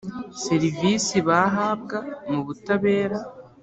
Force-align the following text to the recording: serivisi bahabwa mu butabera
serivisi 0.43 1.15
bahabwa 1.27 1.97
mu 2.31 2.39
butabera 2.45 3.17